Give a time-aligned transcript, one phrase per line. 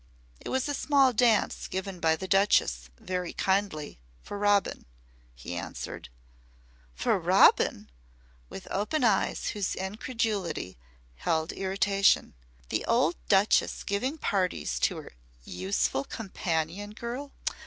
[0.39, 4.85] "It was a small dance given by the Duchess, very kindly, for Robin,"
[5.35, 6.09] he answered.
[6.95, 7.87] "For Robin!"
[8.49, 10.75] with open eyes whose incredulity
[11.17, 12.33] held irritation.
[12.69, 15.11] "The old Duchess giving parties to her
[15.43, 17.31] 'useful companion' girl!